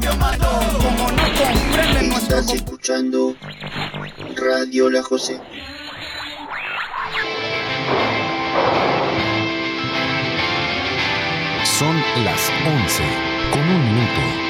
[0.00, 0.48] yo mato.
[0.82, 3.36] Como no comprenden nuestro Estás escuchando
[4.36, 5.40] Radio La José.
[11.64, 13.02] Son las 11
[13.52, 14.49] con un minuto.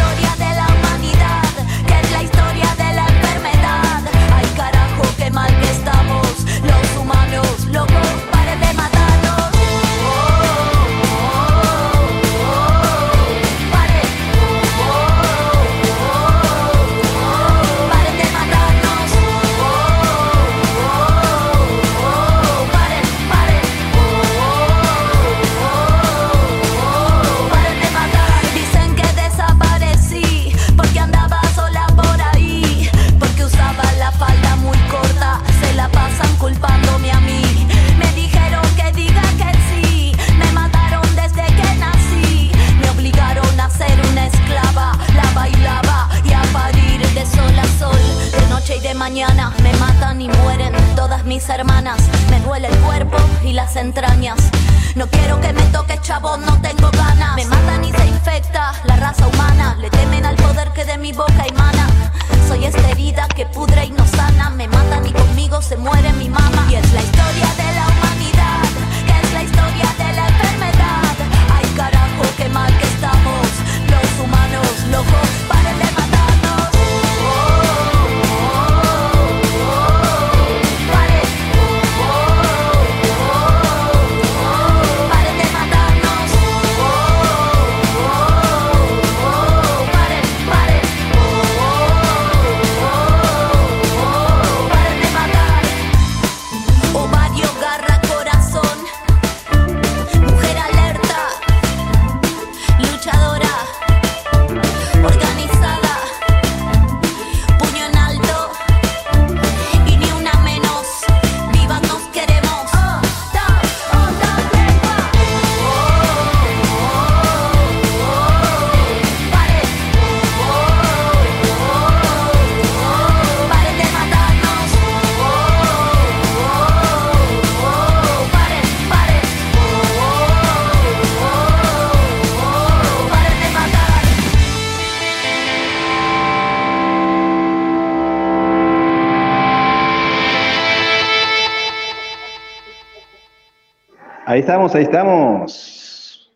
[144.31, 146.31] Ahí estamos, ahí estamos.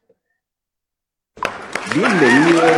[1.95, 2.71] Bienvenidos.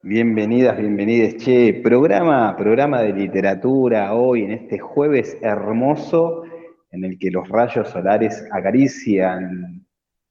[0.00, 1.36] Bienvenidas, bienvenidos.
[1.38, 6.44] Che, programa, programa de literatura hoy en este jueves hermoso
[6.92, 9.84] en el que los rayos solares acarician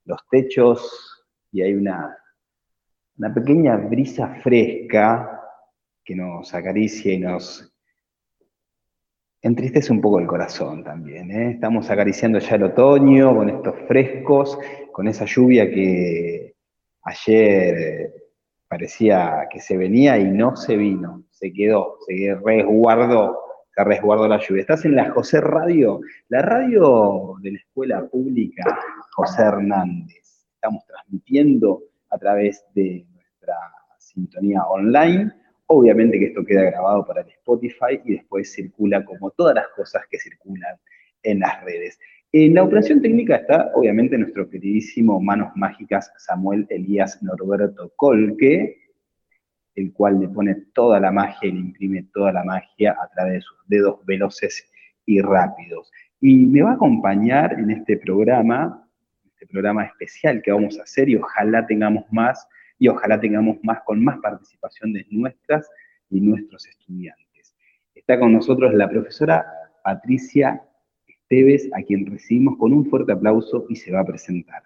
[0.06, 2.18] los techos y hay una,
[3.18, 5.42] una pequeña brisa fresca
[6.06, 7.73] que nos acaricia y nos
[9.44, 11.30] entristece un poco el corazón también.
[11.30, 11.52] ¿eh?
[11.52, 14.58] Estamos acariciando ya el otoño con estos frescos,
[14.92, 16.56] con esa lluvia que
[17.04, 18.14] ayer eh,
[18.68, 23.38] parecía que se venía y no se vino, se quedó, se resguardó,
[23.76, 24.62] se resguardó la lluvia.
[24.62, 26.00] Estás en la José Radio,
[26.30, 28.80] la radio de la Escuela Pública
[29.12, 30.46] José Hernández.
[30.56, 33.56] Estamos transmitiendo a través de nuestra
[33.98, 35.34] sintonía online.
[35.76, 40.04] Obviamente que esto queda grabado para el Spotify y después circula como todas las cosas
[40.10, 40.78] que circulan
[41.24, 42.00] en las redes.
[42.32, 48.78] En la operación técnica está, obviamente, nuestro queridísimo Manos Mágicas Samuel Elías Norberto Colque,
[49.74, 53.34] el cual le pone toda la magia y le imprime toda la magia a través
[53.34, 54.72] de sus dedos veloces
[55.08, 55.92] y rápidos.
[56.20, 58.88] Y me va a acompañar en este programa,
[59.26, 62.48] este programa especial que vamos a hacer y ojalá tengamos más,
[62.84, 65.70] y ojalá tengamos más con más participación de nuestras
[66.10, 67.56] y nuestros estudiantes.
[67.96, 69.46] Está con nosotros la profesora
[69.86, 70.62] Patricia
[71.08, 74.64] Esteves, a quien recibimos con un fuerte aplauso y se va a presentar.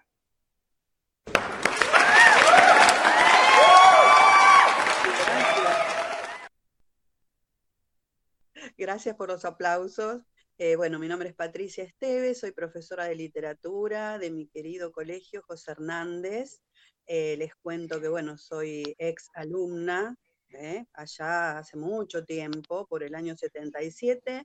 [8.76, 10.22] Gracias por los aplausos.
[10.60, 15.40] Eh, bueno, mi nombre es Patricia Esteves, soy profesora de literatura de mi querido colegio
[15.42, 16.62] José Hernández.
[17.06, 20.16] Eh, les cuento que, bueno, soy ex alumna,
[20.50, 24.42] eh, allá hace mucho tiempo, por el año 77.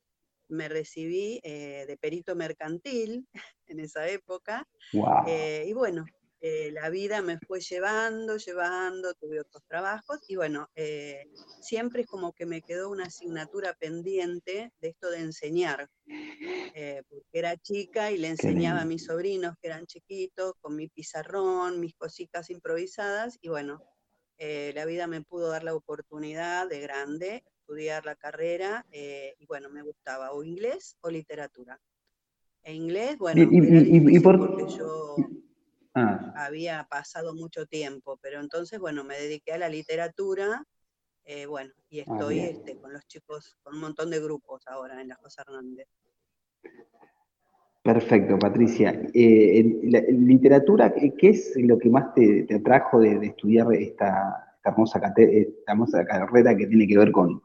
[0.49, 3.27] Me recibí de perito mercantil
[3.65, 4.67] en esa época.
[4.93, 6.05] y bueno,
[6.45, 11.29] eh, la vida me fue llevando, llevando, tuve otros trabajos y bueno, eh,
[11.61, 17.29] siempre es como que me quedó una asignatura pendiente de esto de enseñar, eh, porque
[17.31, 21.95] era chica y le enseñaba a mis sobrinos que eran chiquitos con mi pizarrón, mis
[21.95, 23.81] cositas improvisadas y bueno,
[24.37, 29.81] la vida me pudo dar la oportunidad de grande estudiar la carrera y bueno, me
[29.81, 31.79] gustaba o inglés o literatura.
[32.63, 35.15] E inglés, bueno, y, porque yo
[35.95, 36.33] Ah.
[36.35, 40.63] Había pasado mucho tiempo, pero entonces, bueno, me dediqué a la literatura,
[41.25, 44.99] eh, bueno, y ah, estoy este, con los chicos, con un montón de grupos ahora
[45.01, 45.87] en la José Hernández.
[47.83, 48.99] Perfecto, Patricia.
[49.13, 54.99] Eh, la, literatura, ¿qué es lo que más te, atrajo de, estudiar esta, hermosa,
[56.05, 57.41] carrera que tiene que ver con,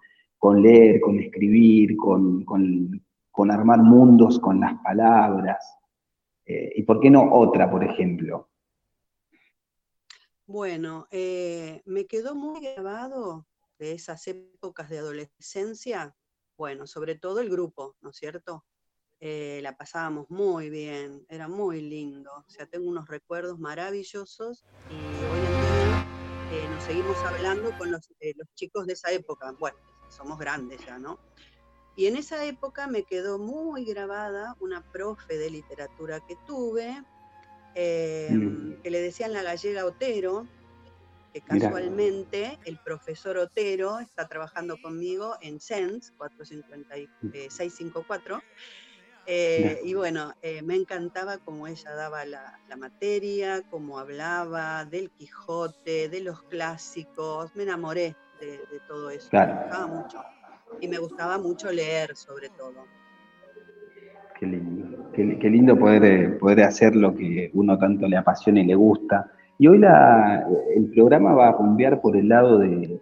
[0.62, 5.77] leer, con escribir, con, con armar mundos con las palabras?
[6.48, 8.48] Eh, ¿Y por qué no otra, por ejemplo?
[10.46, 13.46] Bueno, eh, me quedó muy grabado
[13.78, 16.16] de esas épocas de adolescencia,
[16.56, 18.64] bueno, sobre todo el grupo, ¿no es cierto?
[19.20, 24.94] Eh, la pasábamos muy bien, era muy lindo, o sea, tengo unos recuerdos maravillosos y
[24.94, 29.76] hoy en día nos seguimos hablando con los, los chicos de esa época, bueno,
[30.08, 31.18] somos grandes ya, ¿no?
[31.98, 37.02] Y en esa época me quedó muy grabada una profe de literatura que tuve,
[37.74, 38.82] eh, mm.
[38.82, 40.46] que le decían la gallega Otero,
[41.32, 48.42] que casualmente el profesor Otero está trabajando conmigo en SENS 45654.
[49.26, 56.08] Eh, y bueno, eh, me encantaba cómo ella daba la, materia, cómo hablaba del Quijote,
[56.08, 57.56] de los clásicos.
[57.56, 59.28] Me enamoré de, todo eso.
[59.32, 60.22] Me gustaba mucho
[60.80, 62.84] y me gustaba mucho leer sobre todo.
[64.38, 68.66] Qué lindo, qué, lindo poder, eh, poder hacer lo que uno tanto le apasiona y
[68.66, 69.32] le gusta.
[69.58, 69.80] Y hoy
[70.76, 73.00] el programa va a rumbear por el lado de,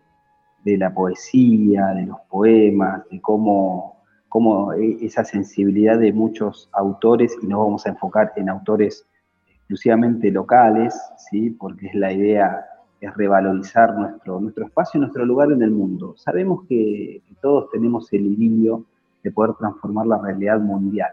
[0.64, 7.46] la poesía, de los poemas, de cómo, cómo e, esa sensibilidad de muchos autores, y
[7.46, 9.06] nos vamos a enfocar en autores
[9.46, 11.50] exclusivamente locales, ¿sí?
[11.50, 12.64] porque es la idea
[13.00, 16.14] es revalorizar nuestro, nuestro espacio y nuestro lugar en el mundo.
[16.16, 18.84] Sabemos que, todos tenemos el idilio
[19.22, 21.12] de poder transformar la realidad mundial.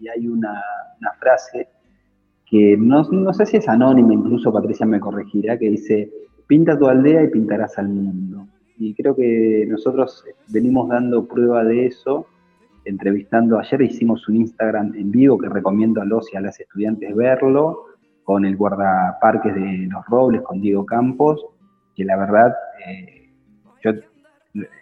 [0.00, 0.62] Y hay una,
[1.18, 1.68] frase
[2.46, 6.10] que no, no, sé si es anónima, incluso Patricia me corregirá, que dice,
[6.46, 8.46] pinta tu aldea y pintarás al mundo.
[8.78, 12.26] Y creo que nosotros venimos dando prueba de eso,
[12.84, 17.14] entrevistando, ayer hicimos un Instagram en vivo que recomiendo a los y a las estudiantes
[17.14, 17.84] verlo,
[18.24, 21.44] con el guardaparques de Los Robles, con Diego Campos,
[21.94, 22.54] que la verdad
[22.86, 23.30] eh,
[23.82, 23.92] yo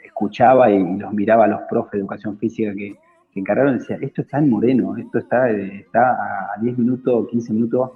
[0.04, 2.96] escuchaba y los miraba a los profes de educación física que,
[3.32, 7.90] encargaron y decía, esto está en Moreno, esto está, está a 10 minutos, 15 minutos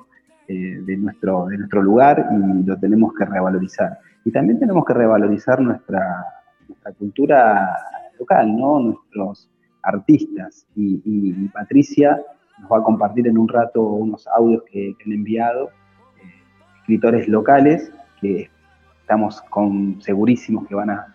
[0.49, 3.99] eh, de, nuestro, de nuestro lugar y lo tenemos que revalorizar.
[4.25, 6.25] Y también tenemos que revalorizar nuestra,
[6.97, 7.77] cultura
[8.19, 8.79] local, ¿no?
[8.79, 9.51] Nuestros
[9.83, 10.67] artistas.
[10.77, 12.23] y Patricia
[12.59, 15.71] nos va a compartir en un rato unos audios que, han enviado
[16.23, 16.43] eh,
[16.81, 18.51] escritores locales que
[19.01, 19.43] estamos
[20.01, 21.11] segurísimos que van a,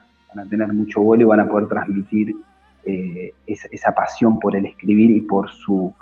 [0.50, 2.36] tener mucho vuelo y van a poder transmitir
[2.86, 5.94] eh, esa, pasión por el escribir y por su,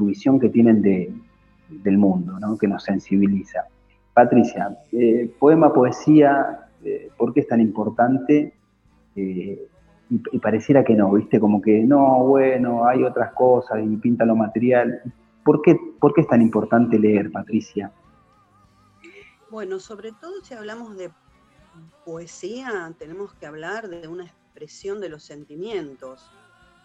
[0.00, 3.64] visión que tienen del mundo, que nos sensibiliza.
[4.12, 6.68] Patricia, eh, poema, poesía,
[7.16, 8.52] ¿por qué es tan importante?
[10.08, 11.40] Y, pareciera que no, ¿viste?
[11.40, 15.02] Como que no, bueno, hay otras cosas y pinta lo material.
[15.44, 17.92] ¿Por qué, ¿Por qué es tan importante leer, Patricia?
[19.50, 21.10] Bueno, sobre todo si hablamos de
[22.04, 26.30] poesía, tenemos que hablar de una expresión de los sentimientos,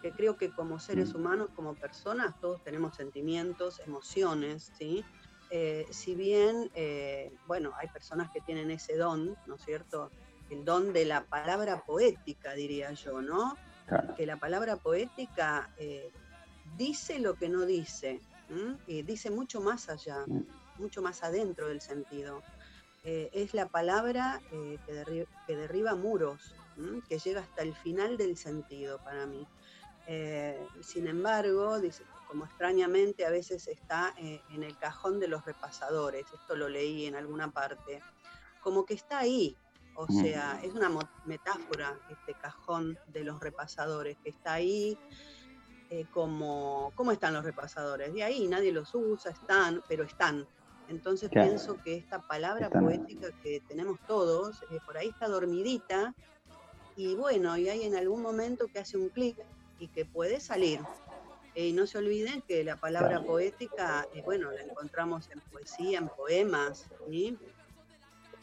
[0.00, 1.16] que creo que como seres mm.
[1.16, 5.04] humanos, como personas, todos tenemos sentimientos, emociones, ¿sí?
[5.50, 10.10] Eh, si bien, eh, bueno, hay personas que tienen ese don, ¿no es cierto?,
[10.52, 13.56] el don de la palabra poética, diría yo, ¿no?
[14.16, 16.10] Que la palabra poética eh,
[16.76, 18.20] dice lo que no dice,
[18.86, 20.44] y dice mucho más allá, mm.
[20.78, 22.42] mucho más adentro del sentido.
[23.04, 26.54] Eh, es la palabra eh, que, derriba muros,
[27.08, 29.46] que llega hasta el final del sentido para mí.
[30.82, 36.24] sin embargo, dice, como extrañamente a veces está eh, en el cajón de los repasadores,
[36.32, 38.00] esto lo leí en alguna parte,
[38.62, 39.54] como que está ahí,
[39.94, 40.90] o sea, es una
[41.22, 45.00] metáfora este cajón de los repasadores, que está ahí
[45.90, 48.12] eh, como, ¿cómo están los repasadores?
[48.14, 50.48] De ahí nadie los usa, están, pero están.
[50.86, 51.38] Entonces Claro.
[51.38, 52.84] pienso que esta palabra Están.
[52.84, 56.14] poética que tenemos todos, eh, por ahí está dormidita,
[56.94, 59.38] y bueno, y hay en algún momento que hace un clic
[59.78, 60.88] y que puede salir.
[61.54, 63.26] Eh, y no se olviden que la palabra Claro.
[63.26, 67.40] poética, bueno, la encontramos en poesía, en poemas, ¿sí?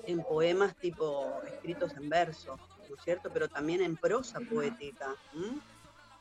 [0.05, 3.31] En poemas tipo escritos en verso, ¿no es cierto?
[3.31, 5.17] Pero también en prosa poética.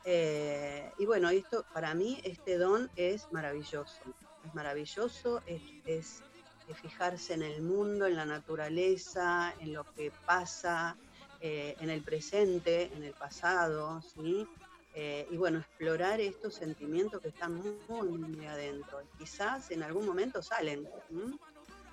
[0.04, 4.04] Eh, y bueno, esto para mí este don es maravilloso,
[4.42, 6.24] es maravilloso, es, es-
[6.66, 10.98] es fijarse en el mundo, en la naturaleza, en lo que pasa,
[11.40, 14.46] eh, en el presente, en el pasado, ¿sí?
[14.92, 19.00] Eh, y bueno, explorar estos sentimientos que están muy, muy, adentro.
[19.16, 21.38] Quizás en algún momento salen, ¿m?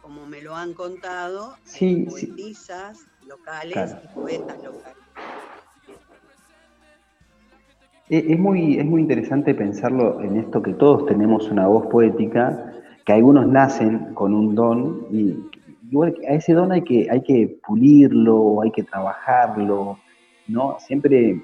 [0.06, 2.28] Como me lo han contado, Sí, sí.
[2.28, 3.98] poetisas locales Claro.
[4.04, 4.98] y poetas locales.
[8.10, 12.72] Es, es muy, es muy interesante pensarlo en esto que todos tenemos una voz poética,
[13.04, 15.40] que algunos nacen con un don y
[15.90, 19.98] igual a ese don hay que, hay que pulirlo, hay que trabajarlo,
[20.48, 20.76] ¿no?
[20.78, 21.42] Siempre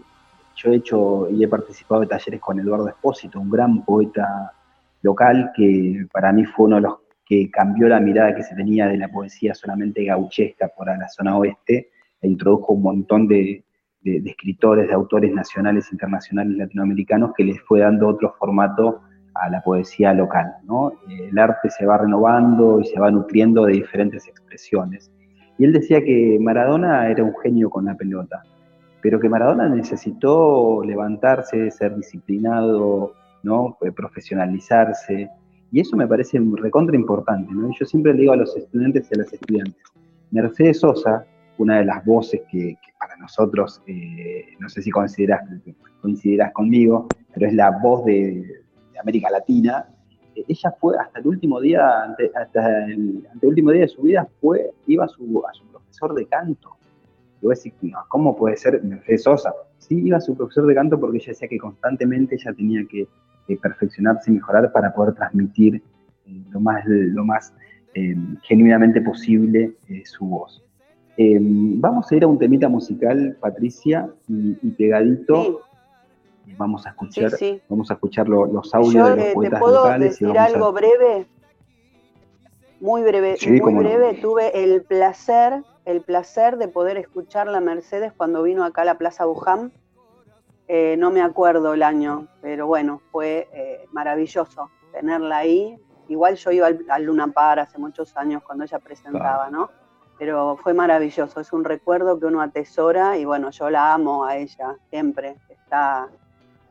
[0.55, 4.53] yo he hecho y he participado de talleres con Eduardo Espósito, un gran poeta
[5.01, 7.00] local que para mí fue uno de los
[7.31, 11.37] que cambió la mirada que se tenía de la poesía solamente gauchesca por la zona
[11.37, 11.87] oeste
[12.19, 13.63] e introdujo un montón de,
[14.03, 18.99] escritores, de autores nacionales, internacionales, latinoamericanos, que les fue dando otro formato
[19.33, 20.55] a la poesía local.
[20.65, 20.91] ¿no?
[21.07, 25.09] El arte se va renovando y se va nutriendo de diferentes expresiones.
[25.57, 28.43] Y él decía que Maradona era un genio con la pelota,
[29.01, 33.77] pero que Maradona necesitó levantarse, ser disciplinado, ¿no?
[33.95, 35.29] profesionalizarse,
[35.71, 37.53] y eso me parece recontra importante.
[37.53, 37.69] ¿no?
[37.79, 39.81] Yo siempre le digo a los estudiantes y a las estudiantes,
[40.31, 41.25] Mercedes Sosa,
[41.57, 45.41] una de las voces que, para nosotros, eh, no sé si consideras,
[46.01, 48.61] coincidirás conmigo, pero es la voz de,
[48.99, 49.87] América Latina.
[50.35, 54.27] Eh, ella fue hasta el último día, hasta el, ante último día de su vida,
[54.39, 56.75] fue, iba a su, a su profesor de canto.
[57.41, 59.53] Y voy a decir, no, ¿cómo puede ser Mercedes Sosa?
[59.79, 63.07] Sí, iba a su profesor de canto porque ella decía que constantemente ella tenía que,
[63.47, 65.81] que perfeccionarse y mejorar para poder transmitir
[66.25, 67.53] eh, lo más, lo más
[67.93, 70.63] eh, genuinamente posible eh, su voz.
[71.17, 75.63] Eh, vamos a ir a un temita musical, Patricia, y, y pegadito
[76.45, 77.61] Sí, vamos a escuchar, sí.
[77.69, 80.25] vamos a escuchar lo- los audios Yo de los eh, te poetas puedo locales y
[80.25, 81.27] decir a- algo breve,
[82.79, 83.79] muy breve, muy no.
[83.79, 84.13] breve.
[84.21, 88.97] Tuve el placer, el placer de poder escucharla a Mercedes cuando vino acá a la
[88.97, 89.71] Plaza Buján.
[90.73, 95.77] Eh, no me acuerdo el año, pero bueno, fue eh, maravilloso tenerla ahí.
[96.07, 99.69] Igual yo iba al, al Luna Par hace muchos años cuando ella presentaba, ¿no?
[100.17, 104.37] Pero fue maravilloso, es un recuerdo que uno atesora y bueno, yo la amo a
[104.37, 106.07] ella siempre, está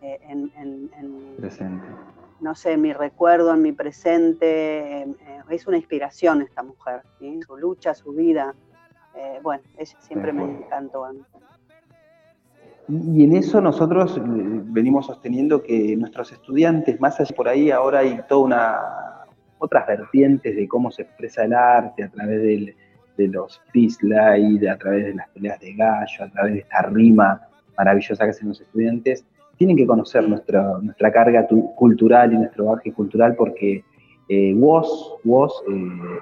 [0.00, 1.84] eh, en- en- en, presente.
[2.40, 5.02] no sé, mi recuerdo, en mi presente.
[5.02, 5.14] eh,
[5.50, 7.38] es una inspiración esta mujer, ¿sí?
[7.42, 8.54] su lucha, su vida.
[9.42, 11.04] bueno, ella siempre me encantó.
[11.04, 11.22] a mí.
[12.90, 18.00] Y en eso nosotros eh, venimos sosteniendo que nuestros estudiantes, más allá por ahí, ahora
[18.00, 18.78] hay toda una
[19.58, 22.74] otras vertientes de cómo se expresa el arte a través del-
[23.18, 27.40] de los freestyle, a través de las peleas de gallo, a través de esta rima
[27.76, 29.26] maravillosa que hacen los estudiantes,
[29.58, 33.84] tienen que conocer nuestra, nuestra carga tu- cultural y nuestro bagaje cultural porque
[34.30, 35.74] eh, Woz, Woz, eh,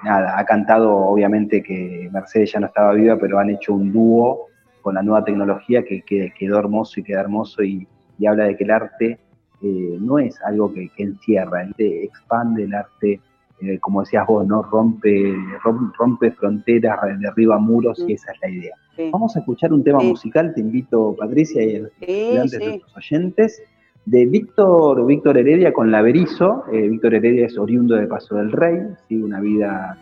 [0.03, 4.47] nada, ha cantado obviamente que Mercedes ya no estaba viva, pero han hecho un dúo
[4.81, 8.57] con la nueva tecnología que, que- quedó hermoso y queda hermoso y, y habla de
[8.57, 9.19] que el arte
[9.61, 13.19] eh, no es algo que, que encierra, el arte expande, el arte,
[13.61, 14.63] eh, como decías vos, ¿no?
[14.63, 15.33] rompe,
[15.63, 18.75] rom- rompe fronteras, derriba muros y esa es la idea.
[18.95, 20.07] Sí, Vamos a escuchar un tema Sí.
[20.07, 22.65] musical, te invito Patricia y a los sí, estudiantes, sí.
[22.65, 23.63] nuestros oyentes,
[24.05, 26.63] de Víctor, Víctor Heredia con Laberizo.
[26.71, 29.97] Eh, Víctor Heredia es oriundo de Paso del Rey, sigue una vida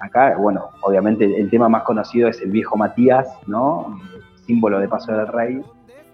[0.00, 0.36] acá.
[0.38, 3.98] Bueno, obviamente el, el tema más conocido es el viejo Matías, ¿no?
[4.46, 5.60] Símbolo de Paso del Rey.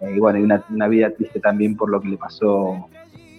[0.00, 2.88] Eh, y bueno, y una, una vida triste también por lo que le pasó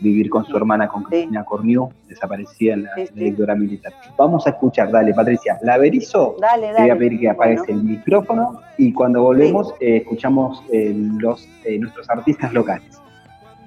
[0.01, 3.13] vivir con su hermana, con Cristina Corniú, desaparecida en la, Sí, la sí.
[3.13, 3.93] dictadura militar.
[4.17, 6.37] Vamos a escuchar, dale, Patricia, Laberizo.
[6.41, 6.95] Dale, Te voy a dale.
[6.95, 11.47] pedir que apagues Bueno, el micrófono y cuando volvemos eh, escuchamos eh, los,
[11.79, 12.99] nuestros artistas locales.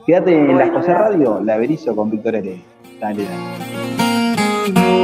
[0.07, 0.99] Quédate en la José gracias.
[0.99, 2.63] Radio, La Berizo con Víctor Heredia.
[3.01, 5.04] Dale, dale.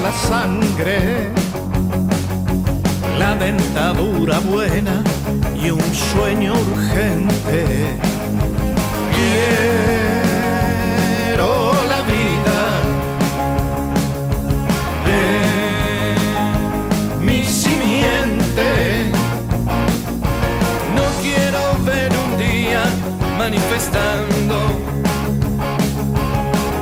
[0.00, 1.28] La sangre,
[3.18, 5.02] la dentadura buena
[5.60, 7.96] y un sueño urgente.
[10.36, 11.50] Quiero
[11.92, 12.58] la vida
[15.08, 15.22] de
[17.26, 18.68] mi simiente.
[20.96, 22.82] No quiero ver un día
[23.36, 24.56] manifestando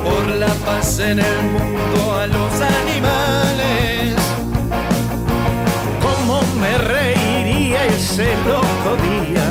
[0.03, 2.27] por la paz en el mundo a
[8.19, 9.47] ese loco día.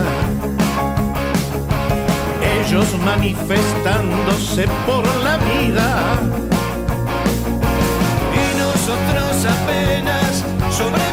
[2.58, 6.18] Ellos manifestándose por la vida.
[8.34, 11.05] y nosotros apenas sobreviviendo.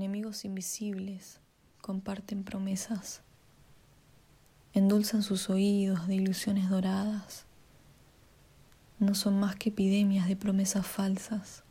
[0.00, 1.40] Labios invisibles
[1.80, 3.22] comparten promesas,
[4.72, 7.46] endulzan sus oídos de ilusiones doradas.
[9.00, 11.64] No son más que epidemias de promesas falsas.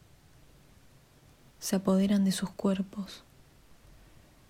[1.60, 3.24] Se apoderan de sus cuerpos.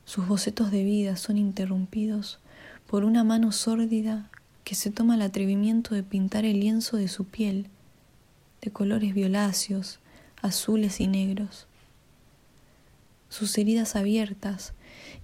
[0.05, 2.39] Sus bocetos de vida son interrumpidos
[2.87, 4.31] por una mano sórdida
[4.63, 7.69] que se toma el atrevimiento de pintar el lienzo de su piel
[8.61, 9.99] de colores violáceos,
[10.41, 11.67] azules y negros.
[13.29, 14.73] Sus heridas abiertas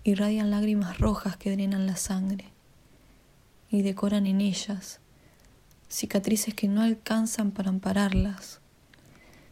[0.04, 2.52] irradian lágrimas rojas que drenan la sangre
[3.70, 5.00] y decoran en ellas
[5.94, 8.60] cicatrices que no alcanzan para ampararlas.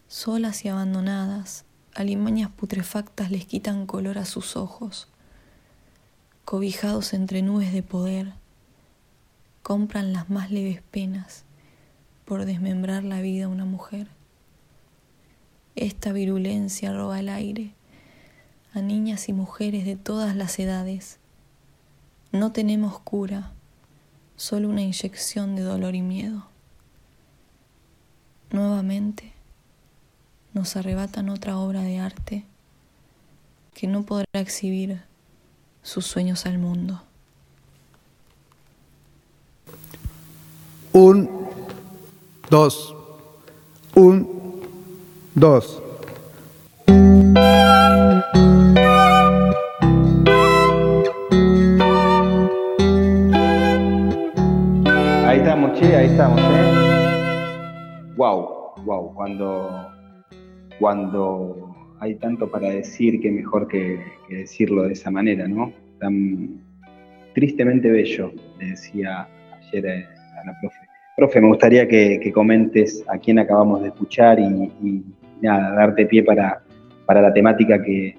[0.08, 5.08] Solas y abandonadas, alimañas putrefactas les quitan color a sus ojos.
[6.44, 8.34] Cobijados entre nubes de poder,
[9.62, 11.46] compran las más leves penas
[12.26, 14.08] por desmembrar la vida a una mujer.
[15.76, 17.76] Esta virulencia roba el aire
[18.74, 21.20] a niñas y mujeres de todas las edades.
[22.32, 23.52] No tenemos cura,
[24.36, 26.46] solo una inyección de dolor y miedo.
[28.52, 29.34] Nuevamente
[30.54, 32.46] nos arrebatan otra obra de arte
[33.74, 35.02] que no podrá exhibir
[35.84, 37.02] sus sueños al mundo.
[40.94, 41.42] Un
[42.52, 42.94] dos,
[43.96, 44.28] un,
[45.34, 45.82] dos.
[58.22, 59.88] Wow, wow, cuando,
[60.80, 65.74] cuando hay tanto para decir, que mejor que, que decirlo de esa manera, ¿no?
[66.00, 66.62] Tan
[67.34, 70.78] tristemente bello, le decía ayer a la profe
[71.18, 75.04] Profe, me gustaría que, comentes a quién acabamos de escuchar y,
[75.42, 76.62] nada, darte pie para,
[77.08, 78.16] para la temática que,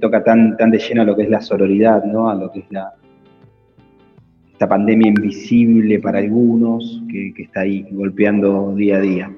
[0.00, 2.30] toca tan, tan de lleno a lo que es la sororidad, ¿no?
[2.30, 2.94] a lo que es la,
[4.54, 9.30] esta pandemia invisible para algunos que, está ahí golpeando día a día.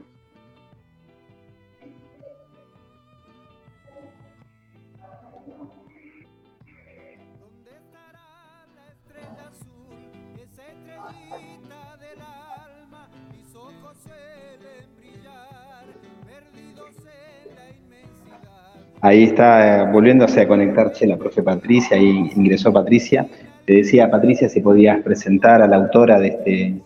[19.00, 23.26] Ahí está eh, volviéndose a conectarse la profe Patricia, ahí ingresó Patricia.
[23.66, 26.82] Te decía Patricia si podías presentar a la autora de este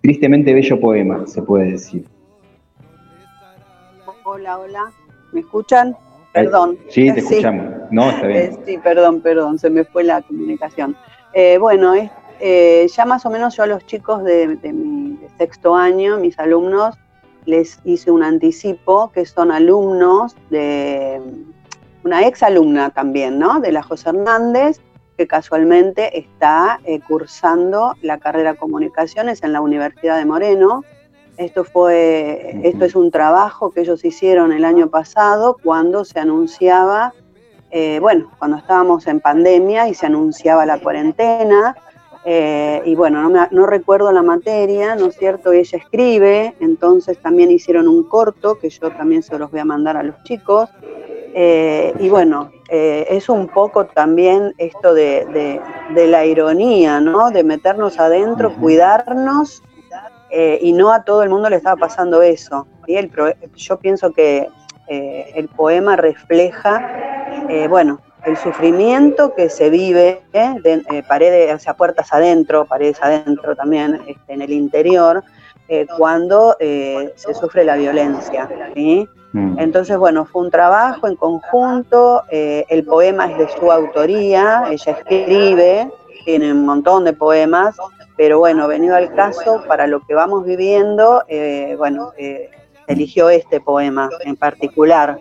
[0.00, 2.06] tristemente bello poema, se puede decir.
[4.24, 4.92] Hola, hola,
[5.32, 5.94] ¿me escuchan?
[6.32, 6.78] Perdón.
[6.88, 7.66] Sí, te escuchamos.
[7.90, 8.38] No, está bien.
[8.38, 10.96] Eh, sí, perdón, perdón, se me fue la comunicación.
[11.34, 16.18] Eh, bueno, ya más o menos yo a los chicos de, de mi sexto año,
[16.18, 16.96] mis alumnos,
[17.44, 21.20] les hice un anticipo, que son alumnos de
[22.02, 23.60] una ex alumna también, ¿no?
[23.60, 24.80] De la José Hernández,
[25.16, 30.84] que casualmente está eh, cursando la carrera de comunicaciones en la Universidad de Moreno.
[31.36, 37.12] Esto fue, esto es un trabajo que ellos hicieron el año pasado cuando se anunciaba,
[37.70, 41.76] eh, bueno, cuando estábamos en pandemia y se anunciaba la cuarentena,
[42.26, 45.52] eh, y bueno, no, recuerdo la materia, ¿no es cierto?
[45.52, 49.98] Ella escribe, entonces también hicieron un corto que yo también se los voy a mandar
[49.98, 50.70] a los chicos.
[51.34, 55.60] Eh, y bueno, eh, es un poco también esto de,
[55.94, 57.30] la ironía, ¿no?
[57.30, 59.62] De meternos adentro, cuidarnos,
[60.60, 62.66] y no a todo el mundo le estaba pasando eso.
[62.86, 63.10] Y el,
[63.54, 64.48] yo pienso que
[64.88, 66.88] el poema refleja,
[67.68, 70.54] bueno, el sufrimiento que se vive, ¿eh?
[70.64, 75.22] eh, paredes, o sea, puertas adentro, paredes adentro también, este, en el interior,
[75.68, 78.48] eh, cuando se sufre la violencia.
[79.34, 79.58] Mm.
[79.58, 85.90] Entonces, bueno, fue un trabajo en conjunto, el poema es de su autoría, ella escribe,
[86.24, 87.76] tiene un montón de poemas,
[88.16, 91.22] pero bueno, venido al caso, para lo que vamos viviendo,
[91.76, 92.12] bueno,
[92.86, 95.18] eligió este poema en particular.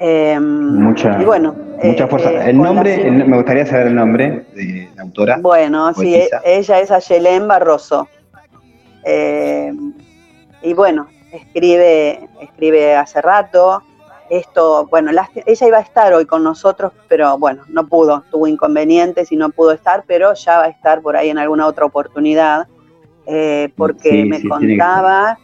[0.00, 0.42] Em,
[0.82, 2.30] mucha, bueno, mucha eh, fuerza.
[2.32, 5.38] Eh, el nombre, me gustaría saber el nombre de la autora.
[5.40, 8.08] Bueno, sí, ella es Ayelén Barroso.
[9.04, 9.92] Em,
[10.62, 13.82] y bueno, escribe, escribe hace rato.
[14.28, 19.30] Esto, bueno, ella iba a estar hoy con nosotros, pero bueno, no pudo, tuvo inconvenientes
[19.30, 22.66] y no pudo estar, pero ya va a estar por ahí en alguna otra oportunidad,
[23.26, 25.38] eh, porque me contaba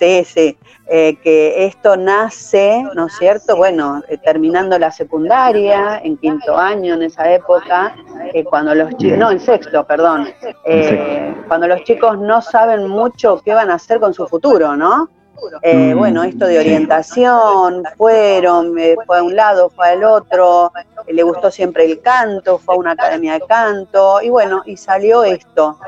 [0.00, 3.54] Sí, sí, eh, que esto nace, ¿no es cierto?
[3.54, 7.94] Bueno, eh, terminando la secundaria, en quinto año en esa época,
[8.32, 10.28] eh, cuando los chicos, no, en sexto, perdón,
[11.48, 15.10] cuando los chicos no saben mucho qué van a hacer con su futuro, ¿no?
[15.62, 20.72] Eh, bueno, esto de orientación, fueron, eh, fue a un lado, fue al otro,
[21.06, 24.76] eh, le gustó siempre el canto, fue a una academia de canto, y bueno, y
[24.76, 25.78] salió esto.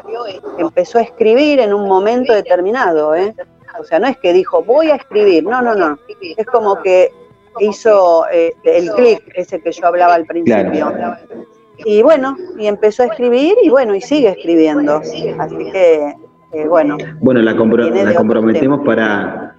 [0.58, 3.34] Empezó a escribir en un momento determinado, ¿eh?
[3.80, 5.98] O sea, no es que dijo, voy a escribir, no, no, no.
[6.36, 7.10] Es como que
[7.60, 10.92] hizo el clic, ese que yo hablaba al principio.
[11.84, 14.96] Y bueno, y empezó a escribir y bueno, y sigue escribiendo.
[15.38, 16.14] Así que,
[16.52, 16.96] eh, bueno.
[17.20, 19.56] Bueno, la, la comprometemos para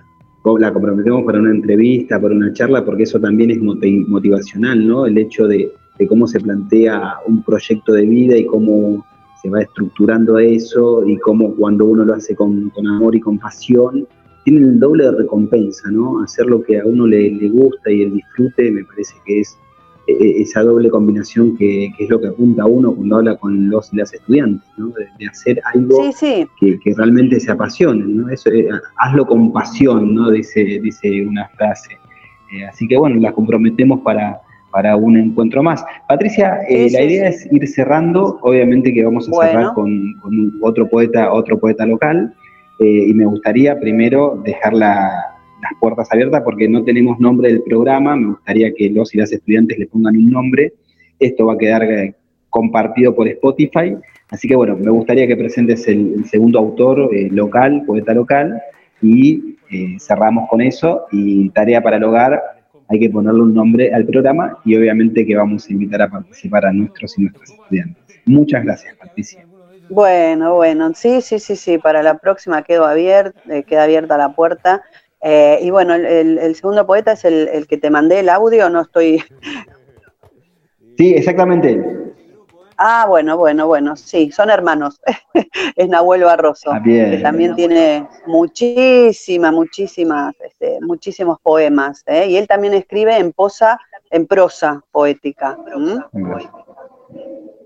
[0.60, 5.06] la comprometemos para una entrevista, para una charla, porque eso también es motivacional, ¿no?
[5.06, 5.72] El hecho de,
[6.10, 9.06] cómo se plantea un proyecto de vida y cómo
[9.42, 14.06] se va estructurando eso y cómo cuando uno lo hace con, amor y con pasión,
[14.44, 16.22] tiene el doble de recompensa, ¿no?
[16.22, 19.58] Hacer lo que a uno le, le gusta y el disfrute me parece que es
[20.08, 24.14] esa doble combinación que, es lo que apunta uno cuando habla con los y las
[24.14, 24.90] estudiantes, ¿no?
[24.90, 25.98] de, hacer algo
[26.60, 28.30] Que, realmente se apasione, ¿no?
[28.30, 30.32] Eso, eh, hazlo con pasión, ¿no?
[30.32, 31.98] dice, dice una frase.
[32.52, 35.84] Eh, así que bueno, la comprometemos para, para un encuentro más.
[36.08, 40.16] Patricia, la idea es ir cerrando, obviamente que vamos a cerrar con,
[40.62, 42.34] otro poeta, otro poeta local,
[42.80, 45.33] y me gustaría primero dejar la,
[45.64, 49.32] las puertas abiertas porque no tenemos nombre del programa, me gustaría que los y las
[49.32, 50.74] estudiantes le pongan un nombre,
[51.20, 52.14] esto va a quedar eh,
[52.50, 53.96] compartido por Spotify,
[54.30, 58.62] así que bueno, me gustaría que presentes el, segundo autor eh, local, poeta local,
[59.02, 62.42] y eh, cerramos con eso, y tarea para el hogar,
[62.90, 64.60] hay que ponerle un nombre al programa.
[64.64, 68.04] Y obviamente que vamos a invitar a participar a nuestros y nuestras estudiantes.
[68.26, 69.46] Muchas gracias, Patricia.
[69.90, 74.82] Bueno, bueno, sí, sí, sí, sí, para la próxima quedo abierta, queda abierta la puerta.
[75.26, 79.24] Eh, y bueno, el, segundo poeta es el, que te mandé el audio, no estoy...
[80.96, 81.84] Sí, exactamente.
[82.78, 85.02] Ah, bueno, bueno, bueno, sí, son hermanos.
[85.76, 92.04] es Nahuel Barroso, ah, que también tiene muchísimas, muchísimas, este, muchísimos poemas.
[92.06, 92.28] ¿eh?
[92.28, 93.80] Y él también escribe en posa,
[94.12, 95.58] en prosa poética.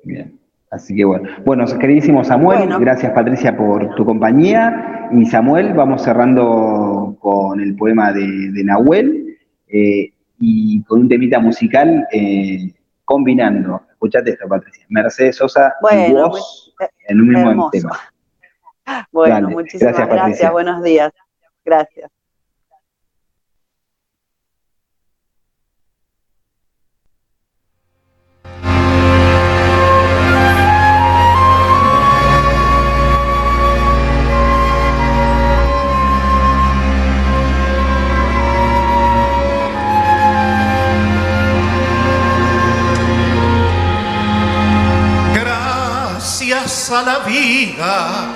[0.04, 0.40] Bien.
[0.70, 5.10] Así que bueno, bueno, queridísimo Samuel, gracias Patricia por tu compañía.
[5.12, 6.97] Y Samuel, vamos cerrando
[7.28, 9.38] con el poema de, Nahuel
[9.68, 13.82] eh, y con un temita musical eh, combinando.
[13.92, 14.86] Escuchate esto, Patricia.
[14.88, 16.74] Mercedes Sosa y vos
[17.06, 18.00] en un mismo tema.
[19.12, 21.12] Bueno, muchísimas gracias, buenos días.
[21.66, 22.10] Gracias.
[46.68, 48.28] A la vida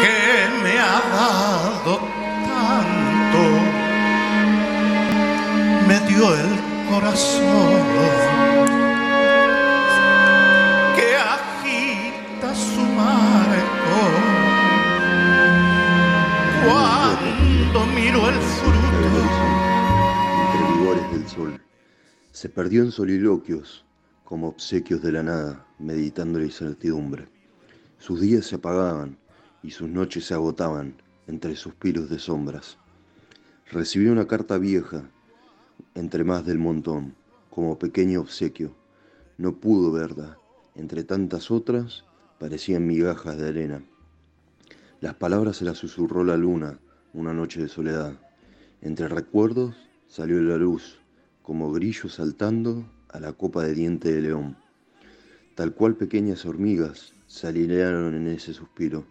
[0.00, 1.98] que me ha dado
[2.48, 3.42] tanto,
[5.86, 6.50] me dio el
[6.88, 7.82] corazón
[10.96, 14.00] que agita su marco.
[16.64, 19.20] Cuando miro el fruto.
[20.40, 21.60] Entre vigores del sol,
[22.32, 23.84] se perdió en soliloquios
[24.30, 27.26] como obsequios de la nada, meditando la incertidumbre.
[27.98, 29.18] Sus días se apagaban
[29.60, 32.78] y sus noches se agotaban entre suspiros de sombras.
[33.72, 35.10] Recibió una carta vieja
[35.96, 37.16] entre más del montón,
[37.50, 38.76] como pequeño obsequio.
[39.36, 40.38] No pudo verla.
[40.76, 42.04] Entre tantas otras
[42.38, 43.82] parecían migajas de arena.
[45.00, 46.78] Las palabras se las susurró la luna
[47.12, 48.16] una noche de soledad.
[48.80, 49.74] Entre recuerdos
[50.06, 51.00] salió la luz,
[51.42, 54.56] como grillo saltando a la copa de diente de león.
[55.54, 59.06] Tal cual pequeñas hormigas se alinearon en ese suspiro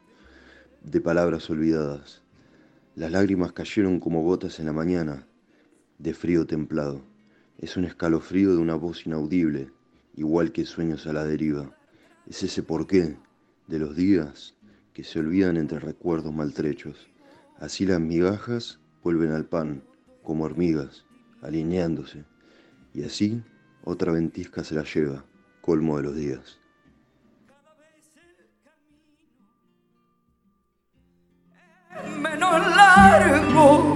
[0.83, 2.21] de palabras olvidadas.
[2.95, 5.27] Las lágrimas cayeron como gotas en la mañana,
[5.97, 7.01] de frío templado.
[7.57, 9.71] Es un escalofrío de una voz inaudible,
[10.15, 11.75] igual que sueños a la deriva.
[12.25, 13.17] Es ese porqué
[13.67, 14.55] de los días
[14.93, 17.09] que se olvidan entre recuerdos maltrechos.
[17.57, 19.83] Así las migajas vuelven al pan,
[20.23, 21.05] como hormigas,
[21.41, 22.23] alineándose.
[22.93, 23.43] Y así
[23.83, 25.23] otra ventisca se la lleva,
[25.61, 26.59] colmo de los días.
[32.19, 33.95] Menos largo,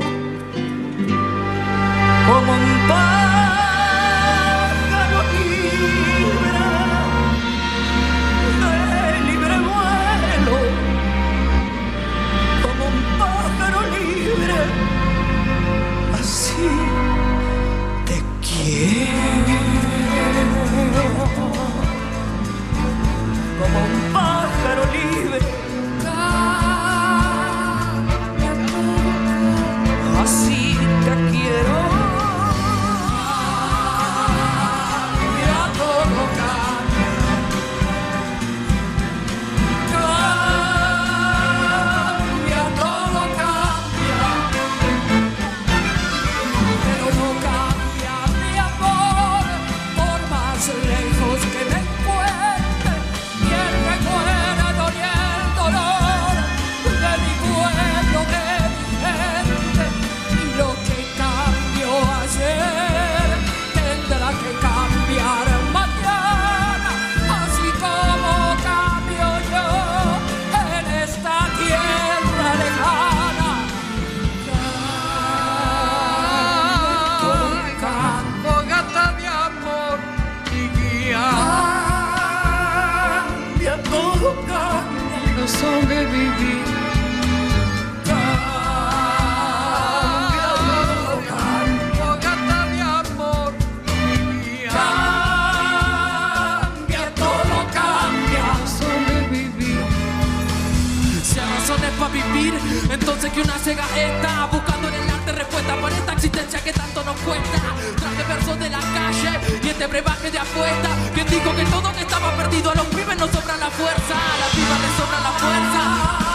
[109.83, 110.89] este brebaje de apuesta.
[111.13, 114.15] Que dijo que todo que estaba perdido a los pibes nos sobra la fuerza.
[114.15, 115.81] A las pibas les sobra la fuerza.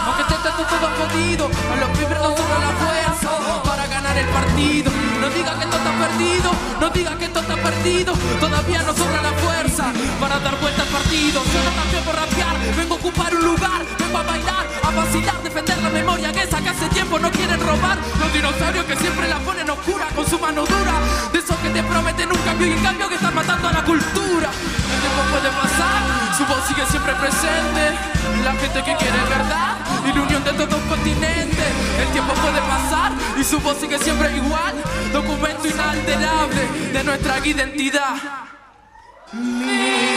[0.05, 0.35] Aunque esté
[0.69, 3.29] todo jodido, a los pibes nos sobra la fuerza
[3.63, 4.91] para ganar el partido.
[5.21, 8.13] No diga que esto está perdido, no diga que esto está perdido.
[8.39, 11.41] Todavía nos sobra la fuerza para dar vuelta al partido.
[11.41, 15.41] Yo no cambié por rapear, vengo a ocupar un lugar, vengo a bailar, a vacilar,
[15.41, 17.97] defender la memoria que esa que hace tiempo no quieren robar.
[18.19, 20.93] Los dinosaurios que siempre la ponen oscura con su mano dura.
[21.79, 24.49] Te prometen un cambio y en cambio que están matando a la cultura.
[24.51, 27.95] El tiempo puede pasar, su voz sigue siempre presente.
[28.43, 31.71] La gente que quiere verdad y la unión de todos los continentes.
[31.97, 34.75] El tiempo puede pasar y su voz sigue siempre igual.
[35.13, 38.15] Documento inalterable de nuestra identidad.
[39.31, 40.08] Mi